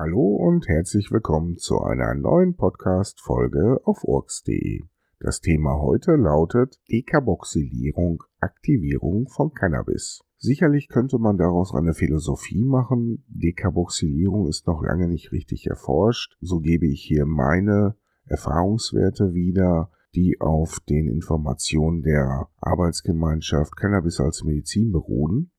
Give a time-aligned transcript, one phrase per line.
[0.00, 4.84] Hallo und herzlich willkommen zu einer neuen Podcast-Folge auf orks.de.
[5.18, 10.20] Das Thema heute lautet Dekarboxylierung, Aktivierung von Cannabis.
[10.36, 13.24] Sicherlich könnte man daraus eine Philosophie machen.
[13.26, 16.36] Dekarboxylierung ist noch lange nicht richtig erforscht.
[16.40, 17.96] So gebe ich hier meine
[18.26, 25.50] Erfahrungswerte wieder, die auf den Informationen der Arbeitsgemeinschaft Cannabis als Medizin beruhen.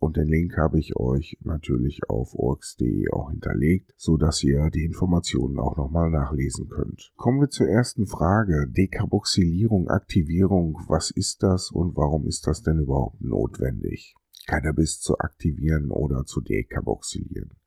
[0.00, 4.86] Und den Link habe ich euch natürlich auf orgs.de auch hinterlegt, so dass ihr die
[4.86, 7.12] Informationen auch nochmal nachlesen könnt.
[7.16, 8.66] Kommen wir zur ersten Frage.
[8.66, 10.78] Dekarboxylierung, Aktivierung.
[10.88, 14.14] Was ist das und warum ist das denn überhaupt notwendig?
[14.46, 17.59] Cannabis zu aktivieren oder zu dekarboxylieren.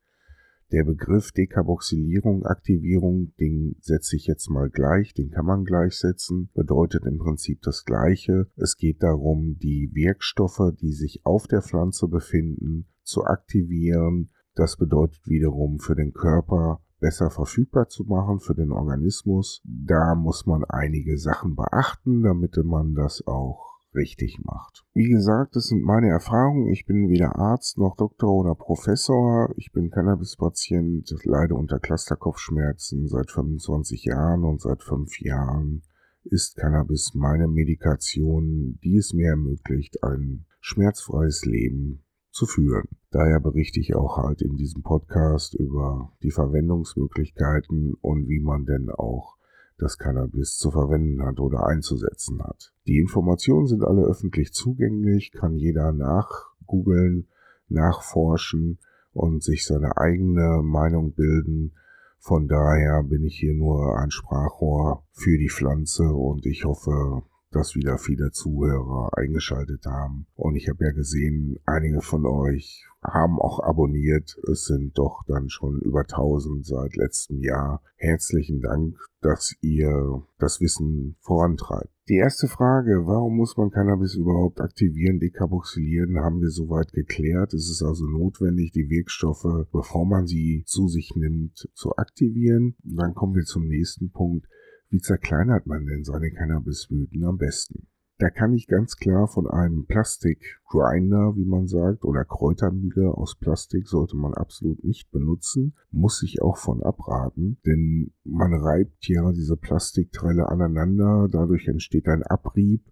[0.72, 7.04] Der Begriff Dekarboxylierung, Aktivierung, den setze ich jetzt mal gleich, den kann man gleichsetzen, bedeutet
[7.04, 8.48] im Prinzip das Gleiche.
[8.56, 14.30] Es geht darum, die Wirkstoffe, die sich auf der Pflanze befinden, zu aktivieren.
[14.54, 19.60] Das bedeutet wiederum für den Körper besser verfügbar zu machen für den Organismus.
[19.64, 24.84] Da muss man einige Sachen beachten, damit man das auch richtig macht.
[24.94, 26.68] Wie gesagt, das sind meine Erfahrungen.
[26.68, 29.52] Ich bin weder Arzt noch Doktor oder Professor.
[29.56, 35.82] Ich bin Cannabis-Patient, leide unter Clusterkopfschmerzen seit 25 Jahren und seit fünf Jahren
[36.24, 42.88] ist Cannabis meine Medikation, die es mir ermöglicht, ein schmerzfreies Leben zu führen.
[43.10, 48.90] Daher berichte ich auch halt in diesem Podcast über die Verwendungsmöglichkeiten und wie man denn
[48.90, 49.36] auch
[49.78, 52.72] das Cannabis zu verwenden hat oder einzusetzen hat.
[52.86, 57.28] Die Informationen sind alle öffentlich zugänglich, kann jeder nachgoogeln,
[57.68, 58.78] nachforschen
[59.12, 61.72] und sich seine eigene Meinung bilden.
[62.18, 67.22] Von daher bin ich hier nur ein Sprachrohr für die Pflanze und ich hoffe,
[67.54, 70.26] dass wieder viele Zuhörer eingeschaltet haben.
[70.34, 74.36] Und ich habe ja gesehen, einige von euch haben auch abonniert.
[74.50, 77.82] Es sind doch dann schon über 1000 seit letztem Jahr.
[77.96, 81.90] Herzlichen Dank, dass ihr das Wissen vorantreibt.
[82.08, 87.54] Die erste Frage, warum muss man Cannabis überhaupt aktivieren, dekarboxylieren, haben wir soweit geklärt.
[87.54, 92.76] Es ist also notwendig, die Wirkstoffe, bevor man sie zu sich nimmt, zu aktivieren.
[92.82, 94.46] Dann kommen wir zum nächsten Punkt.
[94.90, 97.88] Wie zerkleinert man denn seine Cannabisblüten am besten?
[98.18, 103.88] Da kann ich ganz klar von einem Plastikgrinder, wie man sagt, oder Kräutermühle aus Plastik
[103.88, 109.56] sollte man absolut nicht benutzen, muss ich auch von abraten, denn man reibt ja diese
[109.56, 112.84] Plastikteile aneinander, dadurch entsteht ein Abrieb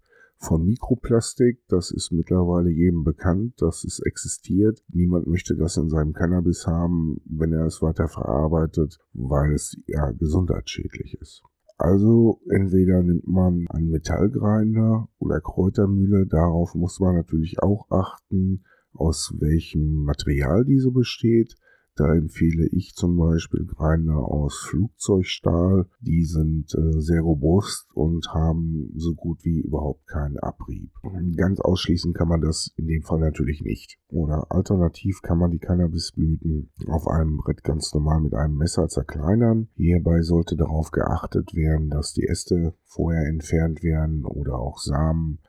[0.42, 1.60] von Mikroplastik.
[1.68, 4.82] Das ist mittlerweile jedem bekannt, dass es existiert.
[4.88, 10.10] Niemand möchte das in seinem Cannabis haben, wenn er es weiter verarbeitet, weil es ja
[10.10, 11.44] gesundheitsschädlich ist.
[11.82, 16.28] Also entweder nimmt man einen Metallgrinder oder Kräutermühle.
[16.28, 18.62] Darauf muss man natürlich auch achten,
[18.92, 21.56] aus welchem Material diese besteht.
[21.94, 25.86] Da empfehle ich zum Beispiel Grinder aus Flugzeugstahl.
[26.00, 30.90] Die sind äh, sehr robust und haben so gut wie überhaupt keinen Abrieb.
[31.36, 33.98] Ganz ausschließen kann man das in dem Fall natürlich nicht.
[34.08, 39.68] Oder alternativ kann man die Cannabisblüten auf einem Brett ganz normal mit einem Messer zerkleinern.
[39.74, 45.40] Hierbei sollte darauf geachtet werden, dass die Äste vorher entfernt werden oder auch Samen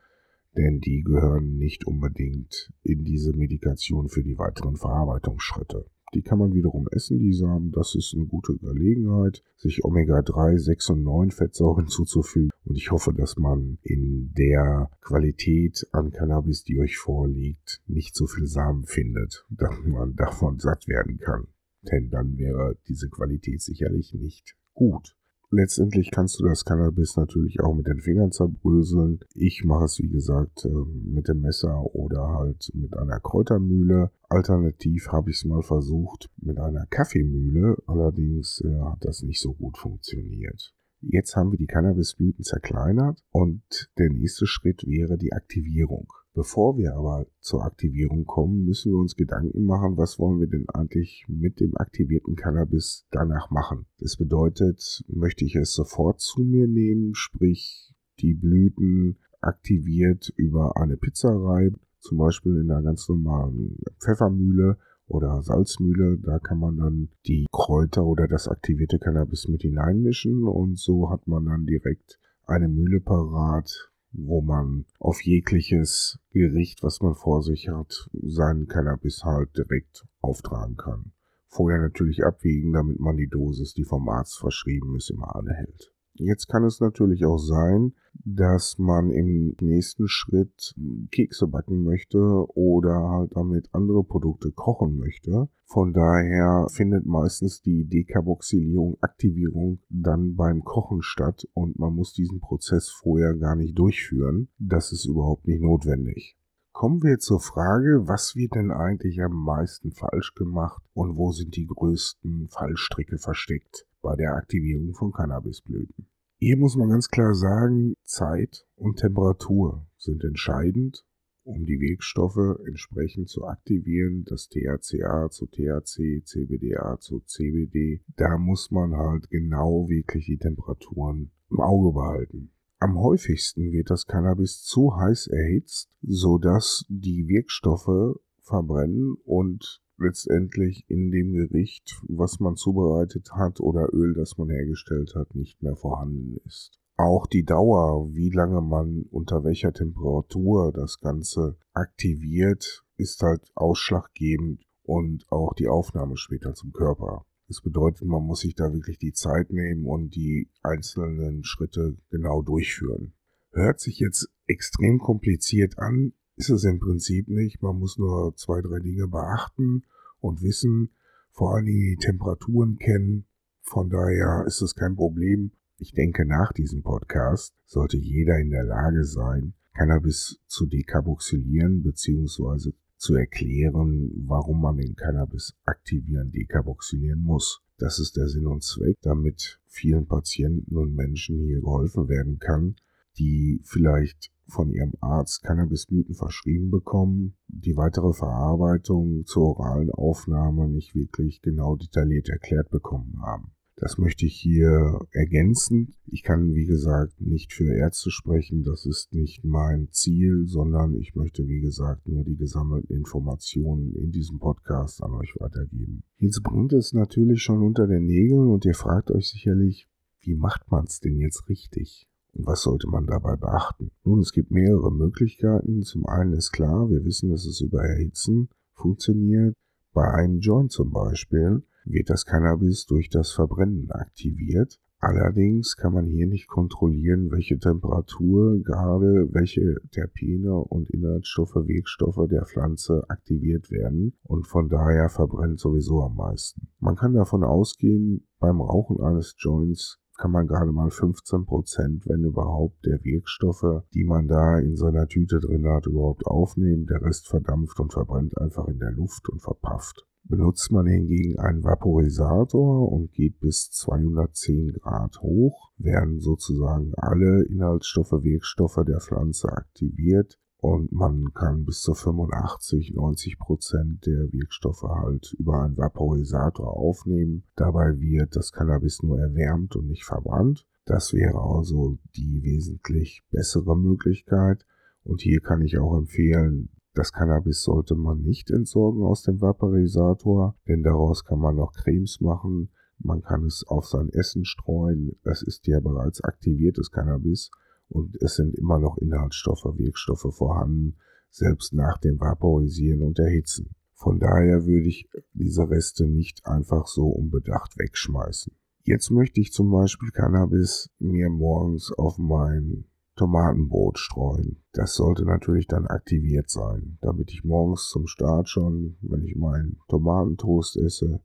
[0.56, 5.86] denn die gehören nicht unbedingt in diese Medikation für die weiteren Verarbeitungsschritte.
[6.14, 7.72] Die kann man wiederum essen, die Samen.
[7.72, 12.50] Das ist eine gute Gelegenheit, sich Omega-3, 6 und 9 Fettsäuren zuzufügen.
[12.64, 18.26] Und ich hoffe, dass man in der Qualität an Cannabis, die euch vorliegt, nicht so
[18.26, 21.48] viel Samen findet, dass man davon satt werden kann.
[21.82, 25.16] Denn dann wäre diese Qualität sicherlich nicht gut.
[25.56, 29.20] Letztendlich kannst du das Cannabis natürlich auch mit den Fingern zerbröseln.
[29.34, 34.10] Ich mache es wie gesagt ähm, mit dem Messer oder halt mit einer Kräutermühle.
[34.28, 39.54] Alternativ habe ich es mal versucht mit einer Kaffeemühle, allerdings äh, hat das nicht so
[39.54, 40.74] gut funktioniert.
[41.00, 46.08] Jetzt haben wir die Cannabisblüten zerkleinert und der nächste Schritt wäre die Aktivierung.
[46.34, 50.68] Bevor wir aber zur Aktivierung kommen, müssen wir uns Gedanken machen, was wollen wir denn
[50.68, 53.86] eigentlich mit dem aktivierten Cannabis danach machen.
[54.00, 60.96] Das bedeutet, möchte ich es sofort zu mir nehmen, sprich die Blüten aktiviert über eine
[60.96, 61.70] Pizzerei,
[62.00, 64.76] zum Beispiel in einer ganz normalen Pfeffermühle
[65.06, 66.18] oder Salzmühle.
[66.18, 71.28] Da kann man dann die Kräuter oder das aktivierte Cannabis mit hineinmischen und so hat
[71.28, 77.68] man dann direkt eine Mühle parat, wo man auf jegliches Gericht, was man vor sich
[77.68, 81.12] hat, seinen Cannabis halt direkt auftragen kann.
[81.48, 85.93] Vorher natürlich abwiegen, damit man die Dosis, die vom Arzt verschrieben ist, immer anhält.
[86.16, 87.92] Jetzt kann es natürlich auch sein,
[88.24, 90.72] dass man im nächsten Schritt
[91.10, 92.18] Kekse backen möchte
[92.54, 95.48] oder halt damit andere Produkte kochen möchte.
[95.64, 102.38] Von daher findet meistens die Dekarboxylierung, Aktivierung dann beim Kochen statt und man muss diesen
[102.38, 104.48] Prozess vorher gar nicht durchführen.
[104.58, 106.36] Das ist überhaupt nicht notwendig.
[106.72, 111.56] Kommen wir zur Frage, was wird denn eigentlich am meisten falsch gemacht und wo sind
[111.56, 116.06] die größten Fallstricke versteckt bei der Aktivierung von Cannabisblüten?
[116.36, 121.06] Hier muss man ganz klar sagen, Zeit und Temperatur sind entscheidend,
[121.42, 124.24] um die Wirkstoffe entsprechend zu aktivieren.
[124.24, 128.02] Das THCA zu THC, CBDA zu CBD.
[128.16, 132.50] Da muss man halt genau wirklich die Temperaturen im Auge behalten.
[132.80, 141.10] Am häufigsten wird das Cannabis zu heiß erhitzt, sodass die Wirkstoffe verbrennen und letztendlich in
[141.10, 146.36] dem Gericht, was man zubereitet hat oder Öl, das man hergestellt hat, nicht mehr vorhanden
[146.46, 146.80] ist.
[146.96, 154.62] Auch die Dauer, wie lange man unter welcher Temperatur das Ganze aktiviert, ist halt ausschlaggebend
[154.84, 157.26] und auch die Aufnahme später zum Körper.
[157.48, 162.42] Das bedeutet, man muss sich da wirklich die Zeit nehmen und die einzelnen Schritte genau
[162.42, 163.12] durchführen.
[163.52, 167.62] Hört sich jetzt extrem kompliziert an, ist es im Prinzip nicht.
[167.62, 169.82] Man muss nur zwei, drei Dinge beachten
[170.20, 170.90] und wissen,
[171.32, 173.26] vor allen Dingen die Temperaturen kennen.
[173.62, 175.52] Von daher ist es kein Problem.
[175.78, 182.72] Ich denke, nach diesem Podcast sollte jeder in der Lage sein, Cannabis zu dekarboxylieren bzw
[182.96, 187.60] zu erklären, warum man den Cannabis aktivieren, dekarboxylieren muss.
[187.76, 192.76] Das ist der Sinn und Zweck, damit vielen Patienten und Menschen hier geholfen werden kann,
[193.18, 200.94] die vielleicht von ihrem Arzt Cannabisblüten verschrieben bekommen, die weitere Verarbeitung zur oralen Aufnahme nicht
[200.94, 203.52] wirklich genau detailliert erklärt bekommen haben.
[203.76, 205.94] Das möchte ich hier ergänzen.
[206.06, 208.62] Ich kann, wie gesagt, nicht für Ärzte sprechen.
[208.62, 214.12] Das ist nicht mein Ziel, sondern ich möchte, wie gesagt, nur die gesammelten Informationen in
[214.12, 216.04] diesem Podcast an euch weitergeben.
[216.18, 219.88] Jetzt bringt es natürlich schon unter den Nägeln und ihr fragt euch sicherlich,
[220.20, 222.06] wie macht man es denn jetzt richtig?
[222.36, 223.90] Was sollte man dabei beachten?
[224.04, 225.82] Nun, es gibt mehrere Möglichkeiten.
[225.82, 229.54] Zum einen ist klar, wir wissen, dass es über Erhitzen funktioniert.
[229.92, 234.80] Bei einem Joint zum Beispiel wird das Cannabis durch das Verbrennen aktiviert.
[234.98, 242.46] Allerdings kann man hier nicht kontrollieren, welche Temperatur gerade welche Terpene und Inhaltsstoffe, Wirkstoffe der
[242.46, 246.68] Pflanze aktiviert werden und von daher verbrennt sowieso am meisten.
[246.80, 252.24] Man kann davon ausgehen, beim Rauchen eines Joints kann man gerade mal 15 Prozent, wenn
[252.24, 256.86] überhaupt, der Wirkstoffe, die man da in seiner Tüte drin hat, überhaupt aufnehmen.
[256.86, 260.06] Der Rest verdampft und verbrennt einfach in der Luft und verpafft.
[260.26, 268.22] Benutzt man hingegen einen Vaporisator und geht bis 210 Grad hoch, werden sozusagen alle Inhaltsstoffe,
[268.22, 275.34] Wirkstoffe der Pflanze aktiviert und man kann bis zu 85, 90 Prozent der Wirkstoffe halt
[275.38, 277.44] über einen Vaporisator aufnehmen.
[277.54, 280.66] Dabei wird das Cannabis nur erwärmt und nicht verbrannt.
[280.86, 284.64] Das wäre also die wesentlich bessere Möglichkeit.
[285.02, 290.56] Und hier kann ich auch empfehlen, das Cannabis sollte man nicht entsorgen aus dem Vaporisator,
[290.66, 292.70] denn daraus kann man noch Cremes machen.
[292.98, 295.12] Man kann es auf sein Essen streuen.
[295.24, 297.50] Es ist ja bereits aktiviertes Cannabis
[297.94, 300.96] und es sind immer noch Inhaltsstoffe, Wirkstoffe vorhanden,
[301.30, 303.70] selbst nach dem Vaporisieren und Erhitzen.
[303.94, 308.52] Von daher würde ich diese Reste nicht einfach so unbedacht wegschmeißen.
[308.82, 312.84] Jetzt möchte ich zum Beispiel Cannabis mir morgens auf mein
[313.16, 314.62] Tomatenbrot streuen.
[314.72, 319.78] Das sollte natürlich dann aktiviert sein, damit ich morgens zum Start schon, wenn ich meinen
[319.88, 321.20] Tomatentoast esse,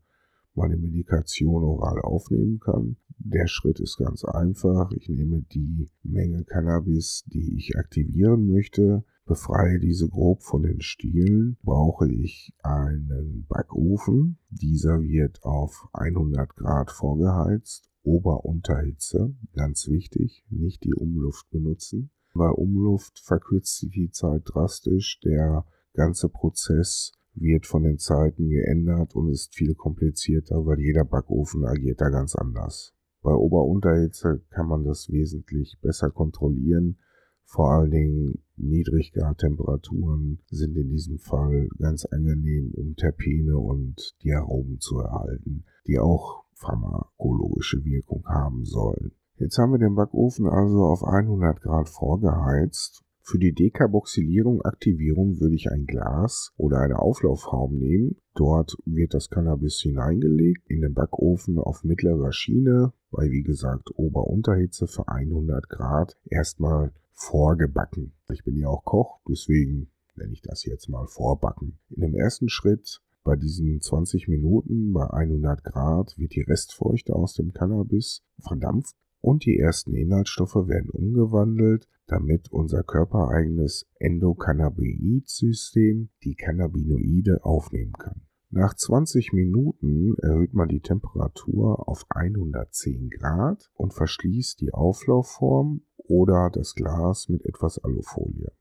[0.60, 2.98] meine Medikation oral aufnehmen kann.
[3.18, 4.92] Der Schritt ist ganz einfach.
[4.92, 11.58] Ich nehme die Menge Cannabis, die ich aktivieren möchte, befreie diese grob von den Stielen,
[11.64, 14.38] brauche ich einen Backofen.
[14.50, 22.12] Dieser wird auf 100 Grad vorgeheizt, Ober-Unterhitze, ganz wichtig, nicht die Umluft benutzen.
[22.34, 25.20] Bei Umluft verkürzt sich die Zeit drastisch.
[25.22, 31.66] Der ganze Prozess wird von den Zeiten geändert und ist viel komplizierter, weil jeder Backofen
[31.66, 32.94] agiert da ganz anders.
[33.22, 36.98] Bei Ober-Unterhitze kann man das wesentlich besser kontrollieren.
[37.46, 44.80] Vor allen Dingen Niedriggartemperaturen sind in diesem Fall ganz angenehm, um Terpene und die Aromen
[44.80, 49.12] zu erhalten, die auch pharmakologische Wirkung haben sollen.
[49.38, 55.54] Jetzt haben wir den Backofen also auf 100 Grad vorgeheizt Für die Dekarboxylierung Aktivierung würde
[55.54, 58.16] ich ein Glas oder eine Auflaufform nehmen.
[58.34, 64.88] Dort wird das Cannabis hineingelegt, in den Backofen auf mittlerer Schiene, bei wie gesagt Ober-Unterhitze
[64.88, 68.14] für 100 Grad, erstmal vorgebacken.
[68.34, 71.78] Ich bin ja auch Koch, deswegen nenne ich das jetzt mal vorbacken.
[71.92, 77.36] In dem ersten Schritt bei diesen 20 Minuten bei 100 Grad wird die Restfeuchte aus
[77.36, 87.40] dem Cannabis verdampft und die ersten Inhaltsstoffe werden umgewandelt, damit unser körpereigenes Endokannabinoid-System die Cannabinoide
[87.44, 88.22] aufnehmen kann.
[88.52, 96.50] Nach 20 Minuten erhöht man die Temperatur auf 110 Grad und verschließt die Auflaufform oder
[96.52, 98.52] das Glas mit etwas Alufolie.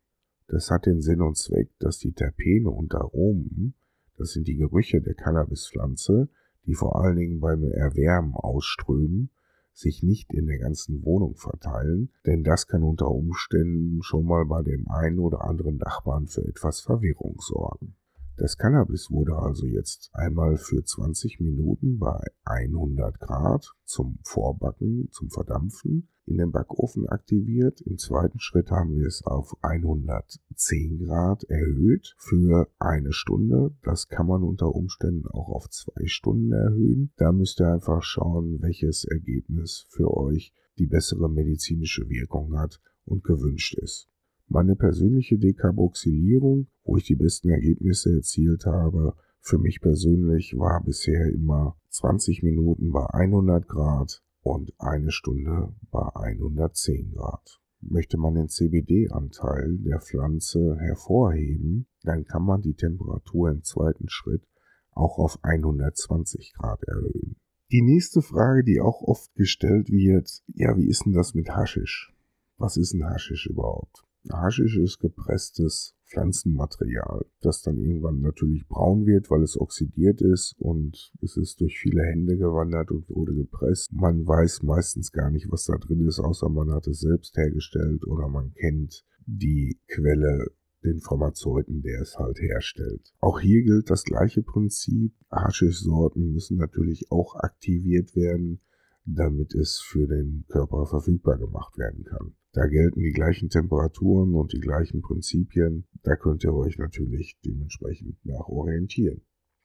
[0.47, 3.77] Das hat den Sinn und Zweck, dass die Terpene und Aromen,
[4.17, 6.29] das sind die Gerüche der Cannabispflanze,
[6.67, 9.31] die vor allen Dingen beim Erwärmen ausströmen,
[9.78, 14.62] sich nicht in der ganzen Wohnung verteilen, denn das kann unter Umständen schon mal bei
[14.62, 17.94] dem einen oder anderen Nachbarn für etwas Verwirrung sorgen.
[18.37, 25.28] Das Cannabis wurde also jetzt einmal für 20 Minuten bei 100 Grad zum Vorbacken, zum
[25.30, 27.80] Verdampfen in den Backofen aktiviert.
[27.80, 33.75] Im zweiten Schritt haben wir es auf 110 Grad erhöht für eine Stunde.
[33.82, 37.11] Das kann man unter Umständen auch auf zwei Stunden erhöhen.
[37.16, 43.25] Da müsst ihr einfach schauen, welches Ergebnis für euch die bessere medizinische Wirkung hat und
[43.25, 44.08] gewünscht ist.
[44.47, 51.32] Meine persönliche Dekarboxylierung, wo ich die besten Ergebnisse erzielt habe, für mich persönlich war bisher
[51.32, 57.61] immer 20 Minuten bei 100 Grad und eine Stunde bei 110 Grad.
[57.80, 64.47] Möchte man den CBD-Anteil der Pflanze hervorheben, dann kann man die Temperatur im zweiten Schritt
[64.92, 67.37] auch auf 120 Grad erhöhen.
[67.71, 72.14] Die nächste Frage, die auch oft gestellt wird, ja, wie ist denn das mit Haschisch?
[72.57, 74.04] Was ist ein Haschisch überhaupt?
[74.33, 81.12] Haschisch ist gepresstes Pflanzenmaterial, das dann irgendwann natürlich braun wird, weil es oxidiert ist und
[81.23, 83.93] es ist durch viele Hände gewandert und wurde gepresst.
[83.93, 88.07] Man weiß meistens gar nicht, was da drin ist, außer man hat es selbst hergestellt
[88.07, 90.47] oder man kennt die Quelle
[90.85, 93.12] den Pharmazeuten, der es halt herstellt.
[93.21, 95.12] Auch hier gilt das gleiche Prinzip.
[95.31, 98.61] Haschischsorten müssen natürlich auch aktiviert werden,
[99.05, 102.35] damit es für den Körper verfügbar gemacht werden kann.
[102.52, 105.87] Da gelten die gleichen Temperaturen und die gleichen Prinzipien.
[106.02, 109.23] Da könnt ihr euch natürlich dementsprechend nach orientieren.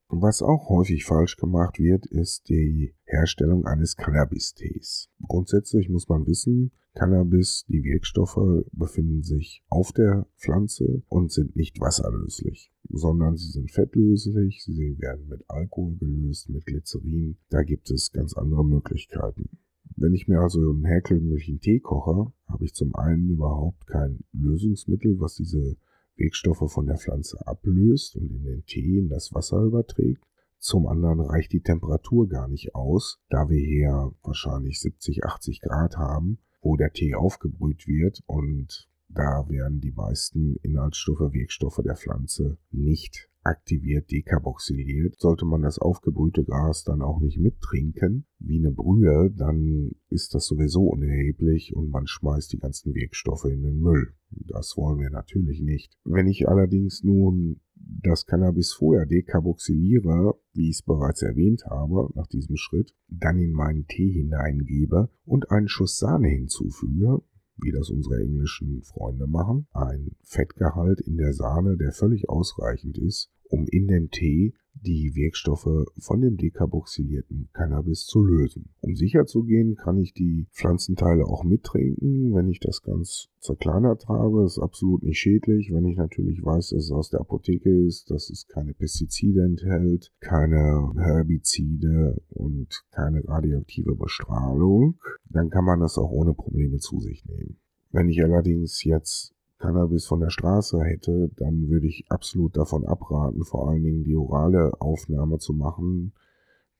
[0.09, 5.09] Was auch häufig falsch gemacht wird, ist die Herstellung eines Cannabis-Tees.
[5.27, 11.79] Grundsätzlich muss man wissen, Cannabis, die Wirkstoffe befinden sich auf der Pflanze und sind nicht
[11.79, 17.37] wasserlöslich, sondern sie sind fettlöslich, sie werden mit Alkohol gelöst, mit Glycerin.
[17.49, 19.57] Da gibt es ganz andere Möglichkeiten.
[19.95, 25.19] Wenn ich mir also einen herkömmlichen Tee koche, habe ich zum einen überhaupt kein Lösungsmittel,
[25.19, 25.77] was diese
[26.15, 30.23] Wegstoffe von der Pflanze ablöst und in den Tee in das Wasser überträgt.
[30.59, 35.97] Zum anderen reicht die Temperatur gar nicht aus, da wir hier wahrscheinlich 70, 80 Grad
[35.97, 42.57] haben, wo der Tee aufgebrüht wird und da werden die meisten Inhaltsstoffe, Wirkstoffe der Pflanze
[42.71, 45.19] nicht aktiviert dekarboxyliert.
[45.19, 50.45] Sollte man das aufgebrühte Gras dann auch nicht mittrinken, wie eine Brühe, dann ist das
[50.45, 54.13] sowieso unerheblich und man schmeißt die ganzen Wirkstoffe in den Müll.
[54.29, 55.97] Das wollen wir natürlich nicht.
[56.03, 62.27] Wenn ich allerdings nun das Cannabis vorher dekarboxyliere, wie ich es bereits erwähnt habe, nach
[62.27, 67.21] diesem Schritt, dann in meinen Tee hineingebe und einen Schuss Sahne hinzufüge,
[67.57, 73.29] wie das unsere englischen Freunde machen, ein Fettgehalt in der Sahne, der völlig ausreichend ist,
[73.49, 78.69] um in dem Tee die Wirkstoffe von dem dekarboxylierten Cannabis zu lösen.
[78.81, 84.07] Um sicher zu gehen, kann ich die Pflanzenteile auch mittrinken, wenn ich das ganz zerkleinert
[84.07, 84.45] habe.
[84.45, 88.29] Ist absolut nicht schädlich, wenn ich natürlich weiß, dass es aus der Apotheke ist, dass
[88.29, 94.99] es keine Pestizide enthält, keine Herbizide und keine radioaktive Bestrahlung.
[95.29, 97.57] Dann kann man das auch ohne Probleme zu sich nehmen.
[97.91, 103.45] Wenn ich allerdings jetzt Cannabis von der Straße hätte, dann würde ich absolut davon abraten,
[103.45, 106.11] vor allen Dingen die orale Aufnahme zu machen.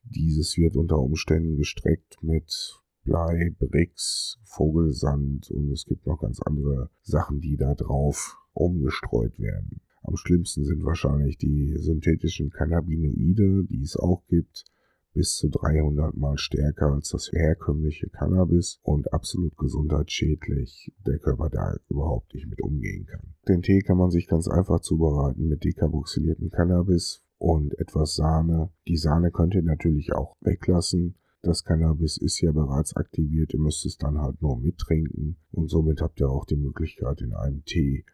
[0.04, 6.90] Dieses wird unter Umständen gestreckt mit Blei, Brix, Vogelsand und es gibt noch ganz andere
[7.02, 9.80] Sachen, die da drauf umgestreut werden.
[10.02, 14.66] Am schlimmsten sind wahrscheinlich die synthetischen Cannabinoide, die es auch gibt
[15.14, 21.76] bis zu 300 mal stärker als das herkömmliche Cannabis und absolut gesundheitsschädlich, der Körper da
[21.90, 23.34] überhaupt nicht mit umgehen kann.
[23.48, 28.72] Den Tee kann man sich ganz einfach zubereiten mit dekarboxyliertem Cannabis und etwas Sahne.
[28.88, 31.16] Die Sahne könnt ihr natürlich auch weglassen.
[31.42, 36.02] Das Cannabis ist ja bereits aktiviert, ihr müsst es dann halt nur mittrinken und somit
[36.02, 38.06] habt ihr auch die Möglichkeit in einem Tee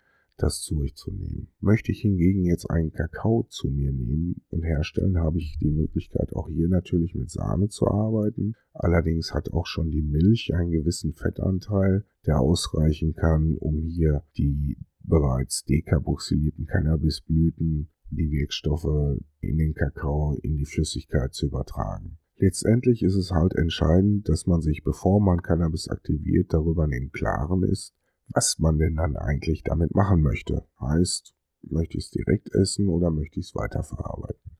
[0.41, 1.49] das zu euch zu nehmen.
[1.59, 6.33] Möchte ich hingegen jetzt einen Kakao zu mir nehmen und herstellen, habe ich die Möglichkeit
[6.35, 8.53] auch hier natürlich mit Sahne zu arbeiten.
[8.73, 14.77] Allerdings hat auch schon die Milch einen gewissen Fettanteil, der ausreichen kann, um hier die
[15.03, 22.17] bereits dekarboxylierten Cannabisblüten, die Wirkstoffe in den Kakao, in die Flüssigkeit zu übertragen.
[22.37, 27.63] Letztendlich ist es halt entscheidend, dass man sich, bevor man Cannabis aktiviert, darüber im Klaren
[27.63, 27.93] ist,
[28.29, 30.65] was man denn dann eigentlich damit machen möchte.
[30.79, 31.33] Heißt,
[31.63, 34.57] möchte ich es direkt essen oder möchte ich es weiterverarbeiten?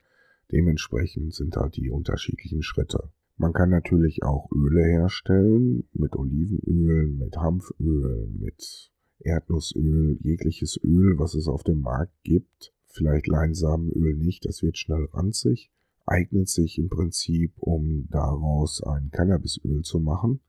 [0.52, 3.12] Dementsprechend sind halt die unterschiedlichen Schritte.
[3.38, 11.36] Man kann natürlich auch Öle herstellen, mit Olivenöl, mit Hanföl, mit Erdnussöl, jegliches Öl, was
[11.36, 12.74] es auf dem Markt gibt.
[12.88, 15.72] Vielleicht Leinsamenöl nicht, das wird schnell ranzig.
[16.06, 20.42] Eignet sich im Prinzip, um daraus ein Cannabisöl zu machen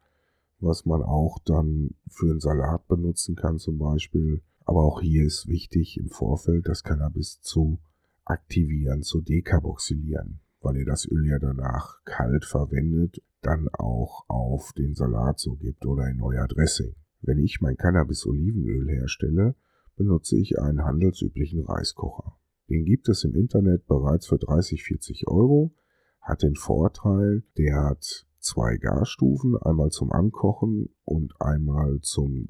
[0.60, 4.42] was man auch dann für einen Salat benutzen kann zum Beispiel.
[4.64, 7.80] Aber auch hier ist wichtig im Vorfeld das Cannabis zu
[8.24, 14.94] aktivieren, zu dekarboxylieren, weil ihr das Öl ja danach kalt verwendet, dann auch auf den
[14.94, 16.94] Salat so gibt oder in euer Dressing.
[17.22, 19.56] Wenn ich mein Cannabis-Olivenöl herstelle,
[19.96, 22.38] benutze ich einen handelsüblichen Reiskocher.
[22.68, 25.74] Den gibt es im Internet bereits für 30, 40 Euro,
[26.20, 32.46] hat den Vorteil, der hat zwei Garstufen, einmal zum Ankochen und einmal zum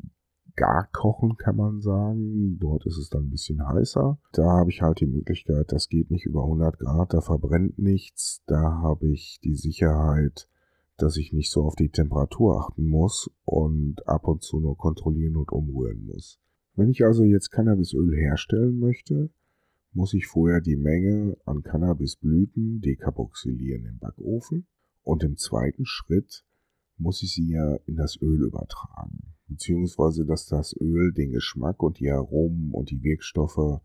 [0.57, 2.59] Garkochen kann man sagen.
[2.59, 4.19] Dort ist es dann ein bisschen heißer.
[4.33, 8.43] Da habe ich halt die Möglichkeit, das geht nicht über 100 Grad, da verbrennt nichts.
[8.47, 10.49] Da habe ich die Sicherheit,
[10.97, 15.37] dass ich nicht so auf die Temperatur achten muss und ab und zu nur kontrollieren
[15.37, 16.39] und umrühren muss.
[16.75, 19.31] Wenn ich also jetzt Cannabisöl herstellen möchte,
[19.93, 24.67] muss ich vorher die Menge an Cannabisblüten dekarboxylieren im Backofen.
[25.03, 26.45] Und im zweiten Schritt
[26.97, 29.35] muss ich sie ja in das Öl übertragen.
[29.49, 33.81] Beziehungsweise, dass das Öl den Geschmack und die Aromen und die Wirkstoffe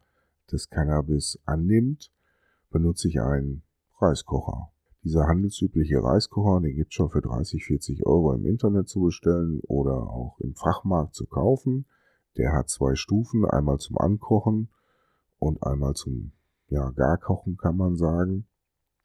[0.52, 2.12] des Cannabis annimmt,
[2.70, 3.64] benutze ich einen
[4.00, 4.72] Reiskocher.
[5.04, 9.60] Dieser handelsübliche Reiskocher, den gibt es schon für 30, 40 Euro im Internet zu bestellen
[9.68, 11.86] oder auch im Fachmarkt zu kaufen.
[12.38, 14.70] Der hat zwei Stufen, einmal zum Ankochen
[15.40, 16.32] und einmal zum
[16.68, 18.48] ja, Garkochen kann man sagen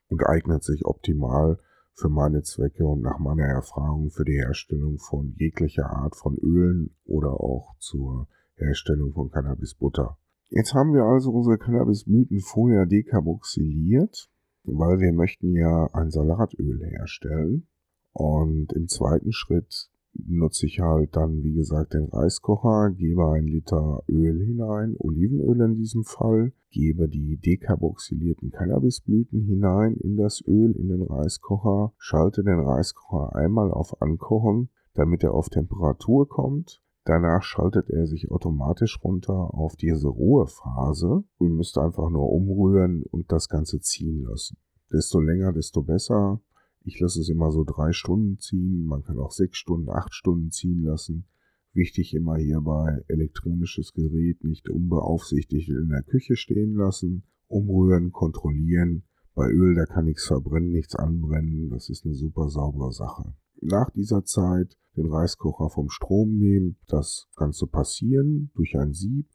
[0.08, 1.58] und eignet sich optimal
[2.00, 6.96] für meine Zwecke und nach meiner Erfahrung für die Herstellung von jeglicher Art von Ölen
[7.04, 10.16] oder auch zur Herstellung von Cannabisbutter.
[10.48, 14.30] Jetzt haben wir also unsere Cannabisblüten vorher dekarboxyliert,
[14.64, 17.68] weil wir möchten ja ein Salatöl herstellen.
[18.12, 24.02] Und im zweiten Schritt nutze ich halt dann, wie gesagt, den Reiskocher, gebe ein Liter
[24.08, 30.88] Öl hinein, Olivenöl in diesem Fall, gebe die dekarboxylierten Cannabisblüten hinein in das Öl, in
[30.88, 36.82] den Reiskocher, schalte den Reiskocher einmal auf Ankochen, damit er auf Temperatur kommt.
[37.04, 41.24] Danach schaltet er sich automatisch runter auf diese Ruhephase.
[41.40, 44.58] Ihr müsst einfach nur umrühren und das Ganze ziehen lassen.
[44.92, 46.40] Desto länger, desto besser.
[46.82, 48.86] Ich lasse es immer so drei Stunden ziehen.
[48.86, 51.26] Man kann auch sechs Stunden, acht Stunden ziehen lassen.
[51.72, 57.24] Wichtig immer hierbei elektronisches Gerät nicht unbeaufsichtigt in der Küche stehen lassen.
[57.48, 59.04] Umrühren, kontrollieren.
[59.34, 61.70] Bei Öl, da kann nichts verbrennen, nichts anbrennen.
[61.70, 63.34] Das ist eine super saubere Sache.
[63.60, 66.76] Nach dieser Zeit den Reiskocher vom Strom nehmen.
[66.86, 69.28] Das Ganze passieren durch ein Sieb.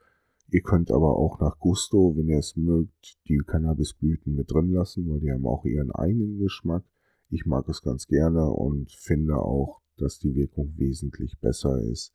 [0.49, 5.09] Ihr könnt aber auch nach Gusto, wenn ihr es mögt, die Cannabisblüten mit drin lassen,
[5.09, 6.83] weil die haben auch ihren eigenen Geschmack.
[7.29, 12.13] Ich mag es ganz gerne und finde auch, dass die Wirkung wesentlich besser ist,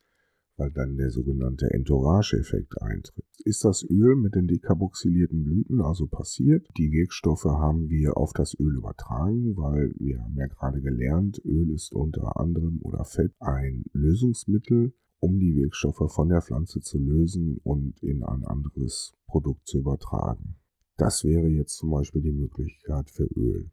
[0.57, 3.25] weil dann der sogenannte Entourage-Effekt eintritt.
[3.45, 6.69] Ist das Öl mit den dekarboxylierten Blüten also passiert?
[6.77, 11.71] Die Wirkstoffe haben wir auf das Öl übertragen, weil wir haben ja gerade gelernt, Öl
[11.71, 17.59] ist unter anderem oder Fett ein Lösungsmittel, um die Wirkstoffe von der Pflanze zu lösen
[17.63, 20.57] und in ein anderes Produkt zu übertragen.
[20.97, 23.71] Das wäre jetzt zum Beispiel die Möglichkeit für Öl.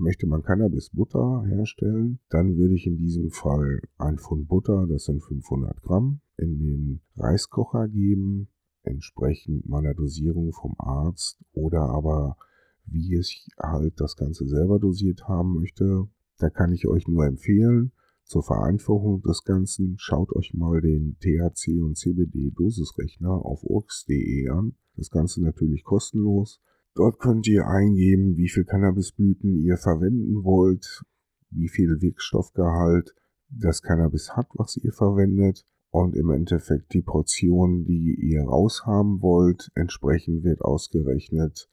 [0.00, 5.22] Möchte man Cannabis-Butter herstellen, dann würde ich in diesem Fall ein Pfund Butter, das sind
[5.22, 8.48] 500 Gramm, in den Reiskocher geben,
[8.82, 12.38] entsprechend meiner Dosierung vom Arzt oder aber
[12.86, 16.08] wie ich halt das Ganze selber dosiert haben möchte.
[16.38, 17.92] Da kann ich euch nur empfehlen,
[18.24, 24.76] zur Vereinfachung des Ganzen schaut euch mal den THC und CBD Dosisrechner auf urx.de an.
[24.96, 26.62] Das Ganze natürlich kostenlos.
[26.94, 31.02] Dort könnt ihr eingeben, wie viel Cannabisblüten ihr verwenden wollt,
[31.50, 33.14] wie viel Wirkstoffgehalt
[33.48, 39.70] das Cannabis hat, was ihr verwendet und im Endeffekt die Portion, die ihr raushaben wollt.
[39.74, 41.68] Entsprechend wird ausgerechnet,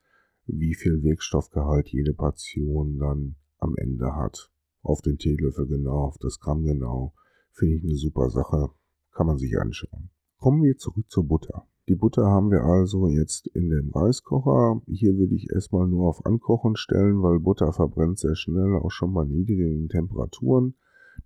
[0.46, 4.52] wie viel Wirkstoffgehalt jede Portion dann am Ende hat.
[4.84, 7.14] auf den Teelöffel genau, auf das Gramm genau.
[7.52, 8.70] Finde ich eine super Sache.
[9.12, 10.12] Kann man sich anschauen.
[10.38, 11.68] Kommen wir zurück zur Butter.
[11.88, 14.82] Die Butter haben wir also jetzt in dem Reiskocher.
[14.88, 19.13] Hier würde ich erstmal nur auf Ankochen stellen, weil Butter verbrennt sehr schnell, auch schon
[19.13, 20.76] bei niedrigen Temperaturen.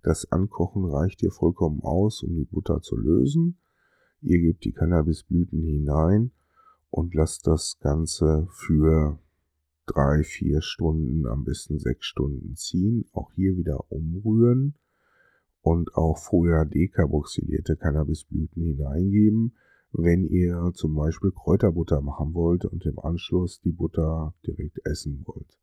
[0.04, 3.58] Das Ankochen reicht hier vollkommen aus, um die Butter zu lösen.
[4.20, 6.30] Ihr gebt die Cannabisblüten hinein
[6.90, 9.18] und lasst das Ganze für
[9.86, 13.04] drei, vier Stunden, am besten sechs Stunden ziehen.
[13.12, 14.74] Auch hier wieder umrühren
[15.60, 19.56] und auch vorher dekarboxylierte Cannabisblüten hineingeben,
[19.92, 25.58] wenn ihr zum Beispiel Kräuterbutter machen wollt und im Anschluss die Butter direkt essen wollt.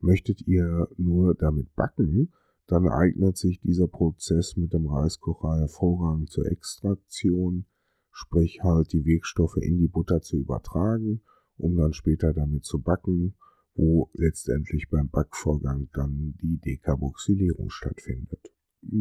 [0.00, 2.32] Möchtet ihr nur damit backen,
[2.66, 7.66] dann eignet sich dieser Prozess mit dem Reiskocher hervorragend zur Extraktion,
[8.10, 11.22] sprich halt die Wirkstoffe in die Butter zu übertragen,
[11.56, 13.34] um dann später damit zu backen,
[13.74, 18.52] wo letztendlich beim Backvorgang dann die Dekarboxylierung stattfindet.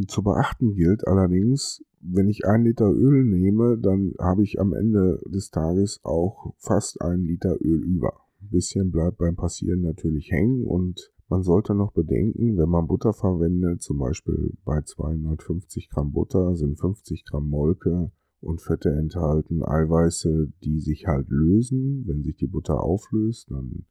[0.07, 5.21] Zu beachten gilt allerdings, wenn ich ein Liter Öl nehme, dann habe ich am Ende
[5.27, 8.13] des Tages auch fast ein Liter Öl über.
[8.41, 13.13] Ein bisschen bleibt beim Passieren natürlich hängen und man sollte noch bedenken, wenn man Butter
[13.13, 18.11] verwendet, zum Beispiel bei 250 Gramm Butter sind 50 Gramm Molke
[18.41, 22.03] und Fette enthalten, Eiweiße, die sich halt lösen.
[22.05, 23.85] Wenn sich die Butter auflöst, dann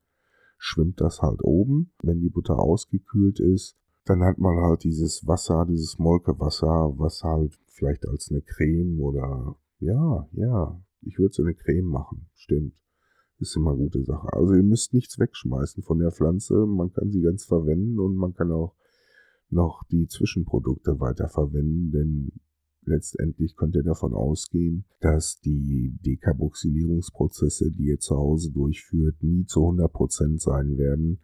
[0.58, 1.92] schwimmt das halt oben.
[2.02, 7.58] Wenn die Butter ausgekühlt ist, dann hat man halt dieses Wasser, dieses Molkewasser, was halt
[7.80, 12.74] vielleicht als eine Creme oder ja, ja, ich würde so eine Creme machen, stimmt.
[13.38, 14.30] Ist immer eine gute Sache.
[14.34, 16.66] Also ihr müsst nichts wegschmeißen von der Pflanze.
[16.66, 18.76] Man kann sie ganz verwenden und man kann auch
[19.48, 22.32] noch die Zwischenprodukte weiterverwenden, denn
[22.82, 29.60] letztendlich könnt ihr davon ausgehen, dass die Dekarboxylierungsprozesse, die ihr zu Hause durchführt, nie zu
[29.60, 31.20] 100% sein werden.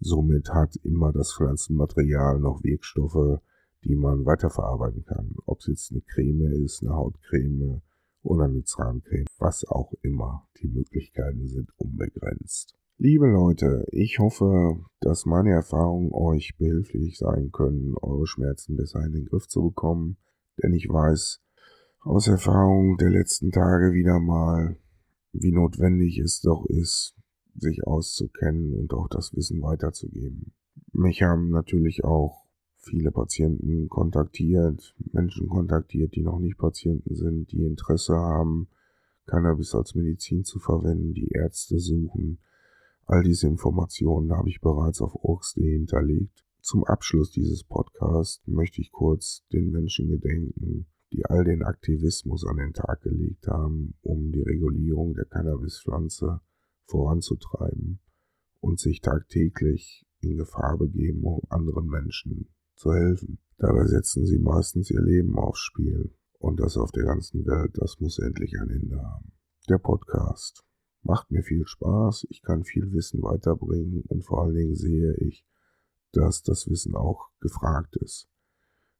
[0.00, 3.40] Somit hat immer das Pflanzenmaterial noch Wirkstoffe,
[3.84, 5.34] die man weiterverarbeiten kann.
[5.46, 7.82] Ob es jetzt eine Creme ist, eine Hautcreme,
[8.22, 10.48] oder eine Zahncreme, was auch immer.
[10.60, 12.74] Die Möglichkeiten sind unbegrenzt.
[12.98, 19.12] Liebe Leute, ich hoffe, dass meine Erfahrungen euch behilflich sein können, eure Schmerzen besser in
[19.12, 20.16] den Griff zu bekommen.
[20.62, 21.40] Denn ich weiß
[22.00, 24.76] aus Erfahrung der letzten Tage wieder mal,
[25.32, 27.14] wie notwendig es doch ist,
[27.54, 30.54] sich auszukennen und auch das Wissen weiterzugeben.
[30.92, 32.47] Mich haben natürlich auch
[32.88, 38.68] viele Patienten kontaktiert, Menschen kontaktiert, die noch nicht Patienten sind, die Interesse haben,
[39.26, 42.38] Cannabis als Medizin zu verwenden, die Ärzte suchen.
[43.04, 46.44] All diese Informationen habe ich bereits auf orks.de hinterlegt.
[46.60, 52.56] Zum Abschluss dieses Podcasts möchte ich kurz den Menschen gedenken, die all den Aktivismus an
[52.56, 56.40] den Tag gelegt haben, um die Regulierung der Cannabispflanze
[56.86, 58.00] voranzutreiben
[58.60, 63.38] und sich tagtäglich in Gefahr begeben, um anderen Menschen zu helfen.
[63.58, 66.12] Dabei setzen sie meistens ihr Leben aufs Spiel.
[66.38, 69.32] Und das auf der ganzen Welt, das muss endlich ein Ende haben.
[69.68, 70.64] Der Podcast
[71.02, 75.44] macht mir viel Spaß, ich kann viel Wissen weiterbringen und vor allen Dingen sehe ich,
[76.12, 78.28] dass das Wissen auch gefragt ist.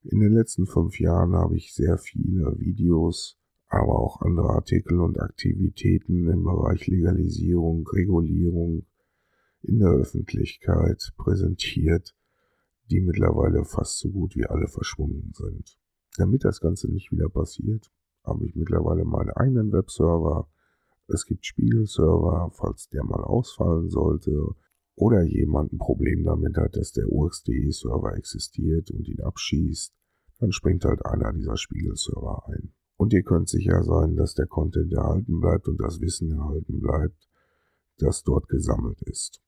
[0.03, 3.39] In den letzten fünf Jahren habe ich sehr viele Videos,
[3.69, 8.87] aber auch andere Artikel und Aktivitäten im Bereich Legalisierung, Regulierung
[9.63, 12.15] in der Öffentlichkeit präsentiert,
[12.91, 15.79] die mittlerweile fast so gut wie alle verschwunden sind.
[16.17, 17.91] Damit das Ganze nicht wieder passiert,
[18.25, 20.49] habe ich mittlerweile meine eigenen Webserver.
[21.07, 24.55] Es gibt Spiegelserver, falls der mal ausfallen sollte
[24.95, 29.95] oder jemand ein Problem damit hat, dass der UXDE-Server existiert und ihn abschießt,
[30.41, 32.75] dann springt halt einer dieser Spiegelserver ein.
[32.97, 37.29] Und ihr könnt sicher sein, dass der Content erhalten bleibt und das Wissen erhalten bleibt,
[37.99, 39.41] das dort gesammelt ist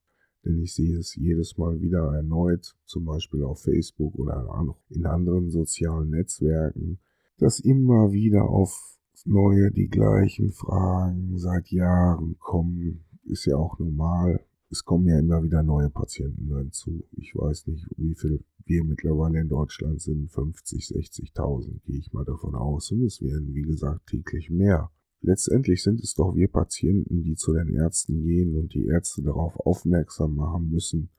[0.45, 4.47] denn ich sehe es jedes Mal wieder erneut, zum Beispiel auf Facebook oder
[4.89, 6.99] in anderen sozialen Netzwerken,
[7.39, 13.05] dass immer wieder auf neue die gleichen Fragen seit Jahren kommen.
[13.25, 14.45] Ist ja auch normal.
[14.71, 17.05] Es kommen ja immer wieder neue Patienten hinzu.
[17.13, 20.31] Ich weiß nicht, wie viel wir mittlerweile in Deutschland sind.
[20.31, 22.91] 50, 60.000 gehe ich mal davon aus.
[22.93, 24.91] Und es werden, wie gesagt, täglich mehr.
[25.23, 29.59] Letztendlich sind es doch wir Patienten, die zu den Ärzten gehen und die Ärzte darauf
[29.61, 31.11] aufmerksam machen müssen,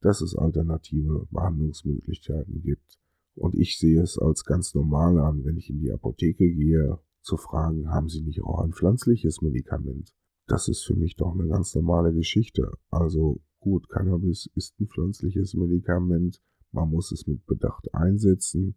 [0.00, 2.98] dass es alternative Behandlungsmöglichkeiten gibt.
[3.34, 7.36] Und ich sehe es als ganz normal an, wenn ich in die Apotheke gehe, zu
[7.36, 10.14] fragen, haben Sie nicht auch ein pflanzliches Medikament?
[10.46, 12.72] Das ist für mich doch eine ganz normale Geschichte.
[12.90, 16.40] Also gut, Cannabis ist ein pflanzliches Medikament,
[16.70, 18.76] man muss es mit Bedacht einsetzen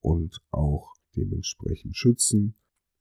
[0.00, 2.56] und auch dementsprechend schützen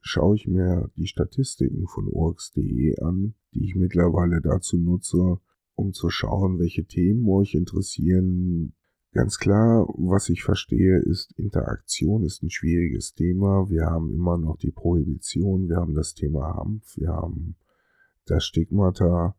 [0.06, 5.39] schaue ich mir die Statistiken von orgs.de an, die ich mittlerweile dazu nutze,
[5.74, 8.76] um zu schauen, welche Themen euch interessieren.
[9.13, 13.68] Ganz klar, was ich verstehe, ist, Interaktion ist ein schwieriges Thema.
[13.70, 17.56] Wir haben immer noch die Prohibition, wir haben das Thema Hanf, wir haben
[18.26, 19.36] das Stigmata,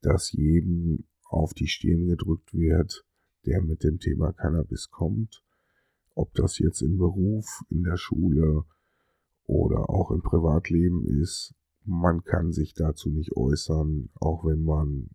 [0.00, 3.04] das jedem auf die Stirn gedrückt wird,
[3.46, 5.42] der mit dem Thema Cannabis kommt.
[6.14, 8.64] Ob das jetzt im Beruf, in der Schule
[9.46, 11.54] oder auch im Privatleben ist,
[11.84, 15.10] man kann sich dazu nicht äußern, auch wenn man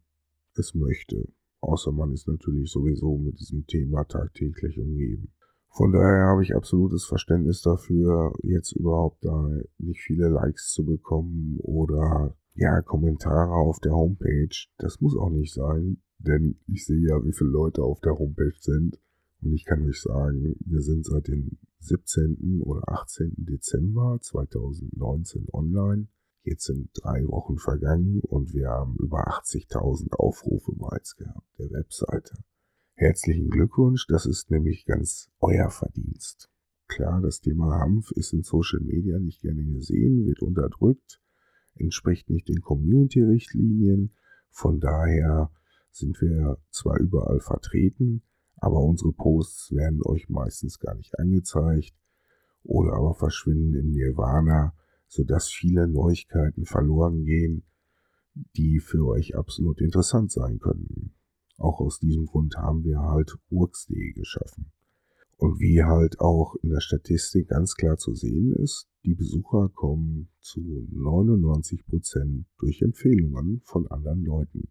[0.55, 1.27] es möchte.
[1.61, 5.33] Außer man ist natürlich sowieso mit diesem Thema tagtäglich umgeben.
[5.71, 11.57] Von daher habe ich absolutes Verständnis dafür, jetzt überhaupt da nicht viele Likes zu bekommen
[11.59, 14.67] oder ja, Kommentare auf der Homepage.
[14.77, 18.57] Das muss auch nicht sein, denn ich sehe ja, wie viele Leute auf der Homepage
[18.59, 18.99] sind.
[19.41, 22.61] Und ich kann euch sagen, wir sind seit dem 17.
[22.63, 23.33] oder 18.
[23.37, 26.07] Dezember 2019 online.
[26.43, 32.43] Jetzt sind drei Wochen vergangen und wir haben über 80.000 Aufrufe bereits gehabt der Webseite.
[32.93, 36.49] Herzlichen Glückwunsch, das ist nämlich ganz euer Verdienst.
[36.87, 41.21] Klar, das Thema Hanf ist in Social Media nicht gerne gesehen, wird unterdrückt,
[41.75, 44.15] entspricht nicht den Community-Richtlinien.
[44.49, 45.51] Von daher
[45.91, 48.23] sind wir zwar überall vertreten,
[48.61, 51.93] aber unsere Posts werden euch meistens gar nicht angezeigt
[52.63, 54.73] oder aber verschwinden im Nirvana
[55.09, 57.63] sodass viele Neuigkeiten verloren gehen,
[58.55, 61.15] die für euch absolut interessant sein könnten.
[61.57, 64.71] Auch aus diesem Grund haben wir halt Urks.de geschaffen.
[65.37, 70.29] Und wie halt auch in der Statistik ganz klar zu sehen ist, die Besucher kommen
[70.41, 74.69] zu 99 Prozent durch Empfehlungen von anderen Leuten.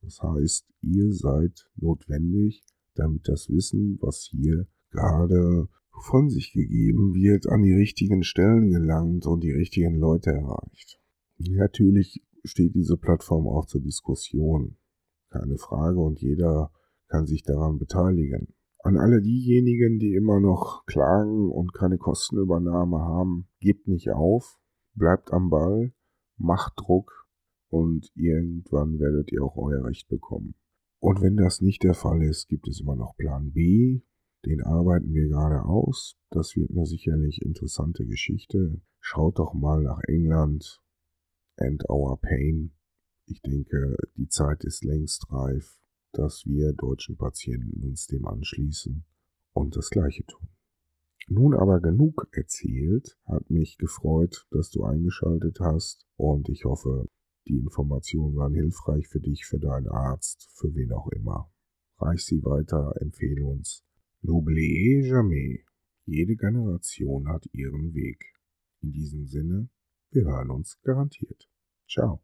[0.00, 2.64] Das heißt, ihr seid notwendig,
[2.94, 5.68] damit das Wissen, was hier gerade
[6.02, 11.00] von sich gegeben wird, an die richtigen Stellen gelangt und die richtigen Leute erreicht.
[11.38, 14.76] Natürlich steht diese Plattform auch zur Diskussion.
[15.30, 16.70] Keine Frage und jeder
[17.08, 18.54] kann sich daran beteiligen.
[18.82, 24.58] An alle diejenigen, die immer noch klagen und keine Kostenübernahme haben, gebt nicht auf,
[24.94, 25.92] bleibt am Ball,
[26.36, 27.26] macht Druck
[27.68, 30.54] und irgendwann werdet ihr auch euer Recht bekommen.
[31.04, 34.00] Und wenn das nicht der Fall ist, gibt es immer noch Plan B,
[34.46, 36.16] den arbeiten wir gerade aus.
[36.30, 38.80] Das wird eine sicherlich interessante Geschichte.
[39.00, 40.80] Schaut doch mal nach England
[41.58, 42.72] and our pain.
[43.26, 45.78] Ich denke, die Zeit ist längst reif,
[46.12, 49.04] dass wir deutschen Patienten uns dem anschließen
[49.52, 50.48] und das Gleiche tun.
[51.28, 57.10] Nun aber genug erzählt, hat mich gefreut, dass du eingeschaltet hast und ich hoffe,
[57.46, 61.50] die Informationen waren hilfreich für dich, für deinen Arzt, für wen auch immer.
[61.98, 63.84] Reich sie weiter, empfehle uns
[64.22, 65.66] N'oubliez jamais,
[66.06, 68.32] jede Generation hat ihren Weg.
[68.80, 69.68] In diesem Sinne,
[70.10, 71.46] wir hören uns garantiert.
[71.86, 72.22] Ciao.